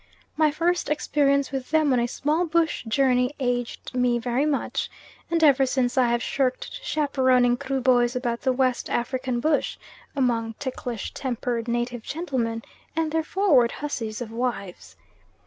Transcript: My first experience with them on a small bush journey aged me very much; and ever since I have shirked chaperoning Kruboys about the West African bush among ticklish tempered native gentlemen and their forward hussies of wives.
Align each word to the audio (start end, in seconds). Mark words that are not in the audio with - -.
My 0.35 0.49
first 0.49 0.89
experience 0.89 1.51
with 1.51 1.69
them 1.69 1.93
on 1.93 1.99
a 1.99 2.07
small 2.07 2.47
bush 2.47 2.83
journey 2.85 3.35
aged 3.39 3.93
me 3.93 4.17
very 4.17 4.47
much; 4.47 4.89
and 5.29 5.43
ever 5.43 5.67
since 5.67 5.95
I 5.95 6.07
have 6.09 6.23
shirked 6.23 6.79
chaperoning 6.81 7.55
Kruboys 7.57 8.15
about 8.15 8.41
the 8.41 8.51
West 8.51 8.89
African 8.89 9.39
bush 9.39 9.77
among 10.15 10.55
ticklish 10.57 11.13
tempered 11.13 11.67
native 11.67 12.01
gentlemen 12.01 12.63
and 12.95 13.11
their 13.11 13.21
forward 13.21 13.73
hussies 13.73 14.21
of 14.21 14.31
wives. 14.31 14.95